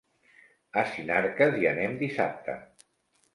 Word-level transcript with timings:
A 0.81 0.83
Sinarques 0.93 1.59
hi 1.59 1.69
anem 1.73 1.95
dissabte. 2.01 2.57